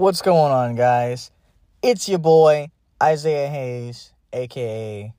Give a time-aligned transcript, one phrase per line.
[0.00, 1.30] What's going on, guys?
[1.82, 2.70] It's your boy,
[3.02, 5.12] Isaiah Hayes, aka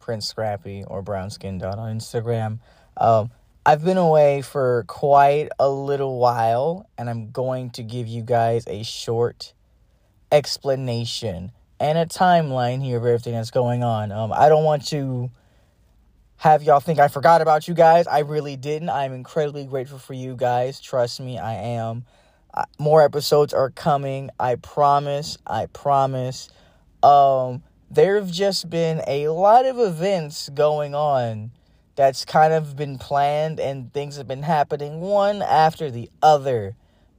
[0.00, 2.58] Prince Scrappy or Brown Skin Dot on Instagram.
[2.98, 3.30] Um,
[3.64, 8.64] I've been away for quite a little while, and I'm going to give you guys
[8.66, 9.54] a short
[10.30, 11.50] explanation
[11.80, 14.12] and a timeline here of everything that's going on.
[14.12, 15.30] Um, I don't want to
[16.36, 18.06] have y'all think I forgot about you guys.
[18.06, 18.90] I really didn't.
[18.90, 20.82] I'm incredibly grateful for you guys.
[20.82, 22.04] Trust me, I am.
[22.78, 24.30] More episodes are coming.
[24.38, 25.38] I promise.
[25.46, 26.48] I promise.
[27.02, 31.52] Um, there have just been a lot of events going on
[31.96, 36.76] that's kind of been planned and things have been happening one after the other.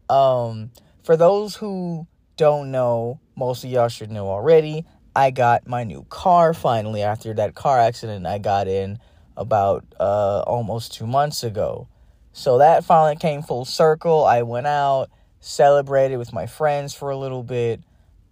[0.10, 0.72] Um,
[1.04, 4.86] for those who don't know, most of y'all should know already.
[5.16, 9.00] I got my new car finally after that car accident I got in
[9.36, 11.88] about uh, almost two months ago.
[12.32, 14.24] So that finally came full circle.
[14.24, 17.82] I went out, celebrated with my friends for a little bit,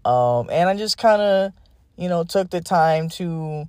[0.06, 1.54] um, and I just kind of,
[1.98, 3.68] you know, took the time to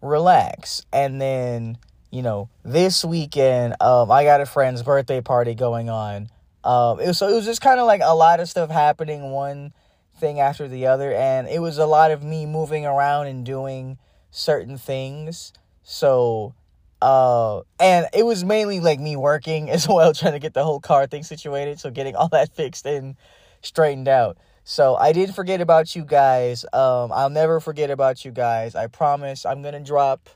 [0.00, 0.84] relax.
[0.92, 1.78] And then,
[2.10, 6.30] you know, this weekend, um, I got a friend's birthday party going on.
[6.64, 9.30] Um, it was, so it was just kind of like a lot of stuff happening,
[9.30, 9.72] one
[10.18, 13.98] thing after the other, and it was a lot of me moving around and doing
[14.30, 15.52] certain things.
[15.82, 16.54] So
[17.00, 20.80] uh, and it was mainly like me working as well, trying to get the whole
[20.80, 21.80] car thing situated.
[21.80, 23.16] So getting all that fixed and
[23.62, 24.38] straightened out.
[24.64, 26.64] So I didn't forget about you guys.
[26.72, 28.74] Um, I'll never forget about you guys.
[28.74, 29.46] I promise.
[29.46, 30.28] I'm gonna drop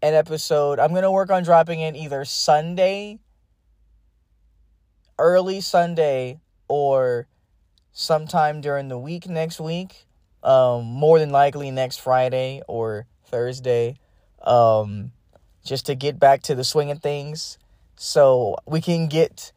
[0.00, 0.78] an episode.
[0.78, 3.18] I'm gonna work on dropping it either Sunday,
[5.18, 7.26] early Sunday, or
[7.90, 10.06] sometime during the week next week.
[10.44, 13.96] Um, more than likely next Friday or Thursday.
[14.42, 15.12] Um,
[15.64, 17.58] just to get back to the swing of things
[17.96, 19.52] so we can get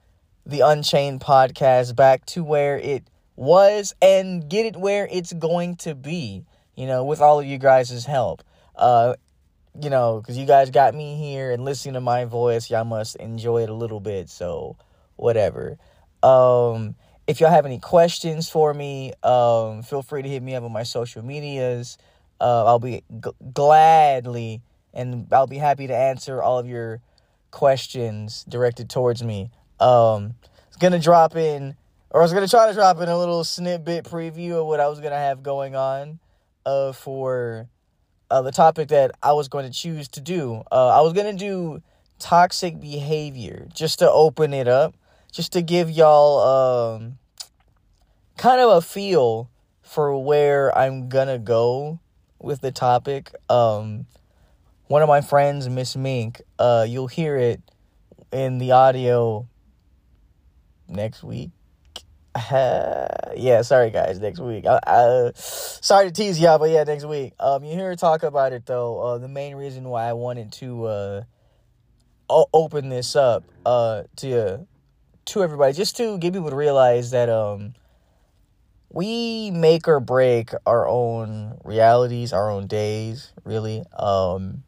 [0.45, 3.03] the Unchained podcast back to where it
[3.36, 7.58] was and get it where it's going to be, you know, with all of you
[7.58, 8.44] guys' help.
[8.75, 9.16] Uh,
[9.81, 13.16] you know, because you guys got me here and listening to my voice, y'all must
[13.18, 14.30] enjoy it a little bit.
[14.30, 14.78] So,
[15.16, 15.78] whatever.
[16.24, 16.96] Um,
[17.28, 20.72] if y'all have any questions for me, um, feel free to hit me up on
[20.72, 21.97] my social medias.
[22.40, 24.62] Uh, I'll be g- gladly
[24.95, 27.01] and I'll be happy to answer all of your
[27.51, 29.51] questions directed towards me.
[29.79, 30.35] Um,
[30.67, 31.75] it's gonna drop in,
[32.09, 34.88] or I was gonna try to drop in a little snippet preview of what I
[34.88, 36.19] was gonna have going on,
[36.66, 37.67] uh, for,
[38.31, 40.63] uh, the topic that I was going to choose to do.
[40.72, 41.81] Uh, I was gonna do
[42.19, 44.95] toxic behavior just to open it up,
[45.31, 47.17] just to give y'all, um,
[48.38, 49.50] kind of a feel
[49.81, 52.00] for where I'm gonna go
[52.39, 53.33] with the topic.
[53.50, 54.07] Um,
[54.88, 57.62] one of my friends, Miss Mink, uh, you'll hear it
[58.31, 59.47] in the audio
[60.88, 61.51] next week.
[62.51, 64.66] yeah, sorry guys, next week.
[64.66, 67.34] Uh, uh, sorry to tease y'all, but yeah, next week.
[67.40, 69.00] Um, you hear her talk about it though.
[69.00, 71.24] Uh, the main reason why I wanted to uh
[72.29, 74.68] o- open this up uh to
[75.25, 77.74] to everybody, just to get people to realize that um
[78.90, 83.84] we make or break our own realities, our own days, really.
[83.97, 84.63] Um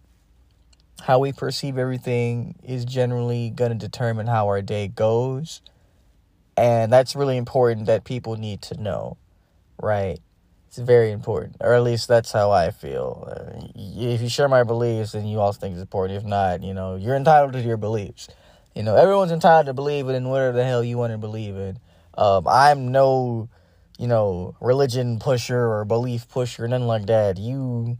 [1.01, 5.61] how we perceive everything is generally going to determine how our day goes.
[6.55, 9.17] And that's really important that people need to know,
[9.81, 10.19] right?
[10.67, 13.31] It's very important, or at least that's how I feel.
[13.31, 16.17] Uh, if you share my beliefs, then you also think it's important.
[16.17, 18.27] If not, you know, you're entitled to your beliefs.
[18.75, 21.79] You know, everyone's entitled to believe in whatever the hell you want to believe in.
[22.17, 23.49] Um, I'm no,
[23.97, 27.37] you know, religion pusher or belief pusher, nothing like that.
[27.37, 27.97] You,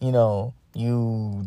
[0.00, 1.46] you know, you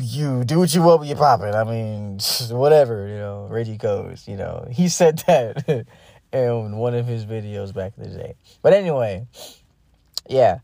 [0.00, 1.54] you do what you want with your popping.
[1.54, 2.18] I mean,
[2.50, 5.86] whatever, you know, Reggie goes, you know, he said that
[6.32, 8.34] in one of his videos back in the day.
[8.62, 9.26] But anyway,
[10.28, 10.58] yeah,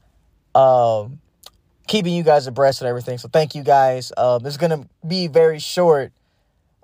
[0.55, 1.21] um,
[1.87, 3.19] keeping you guys abreast of everything.
[3.19, 4.13] So thank you guys.
[4.17, 6.13] Um, it's gonna be very short.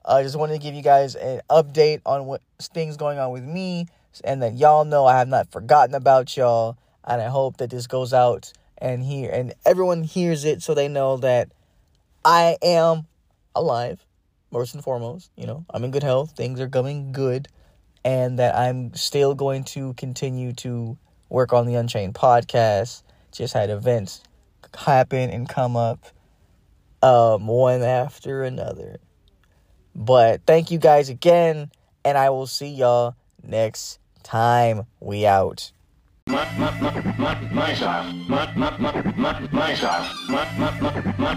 [0.04, 3.44] I just wanted to give you guys an update on what things going on with
[3.44, 3.86] me,
[4.24, 6.76] and that y'all know I have not forgotten about y'all.
[7.04, 10.88] And I hope that this goes out and here and everyone hears it so they
[10.88, 11.50] know that
[12.24, 13.06] I am
[13.54, 14.04] alive,
[14.52, 15.30] first and foremost.
[15.36, 16.32] You know, I'm in good health.
[16.36, 17.48] Things are going good.
[18.04, 20.96] And that I'm still going to continue to
[21.28, 23.02] work on the Unchained podcast.
[23.32, 24.22] Just had events
[24.76, 26.06] happen and come up
[27.02, 28.98] um, one after another.
[29.94, 31.70] But thank you guys again.
[32.04, 34.86] And I will see y'all next time.
[35.00, 35.72] We out
[36.30, 36.44] my
[40.58, 41.29] my my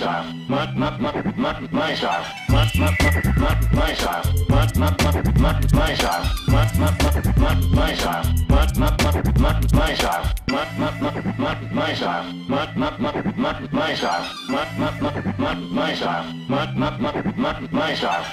[0.00, 0.90] myself, my my
[1.36, 7.10] my myself, my my my my myself, my my my my myself, my my my
[7.36, 13.12] my myself, my my my my myself, my my my my myself, my my my
[13.36, 18.26] my myself, my my my my myself, my my my my myself.